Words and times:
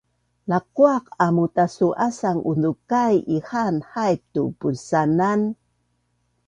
Lakuaq 0.49 1.05
amu 1.25 1.45
tastu’asang 1.55 2.39
unzukai 2.51 3.15
ihaan 3.35 3.75
haip 3.91 4.21
tu 4.33 4.43
punsanan? 4.59 5.41